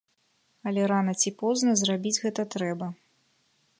[0.69, 2.89] Але рана ці позна зрабіць гэта трэба.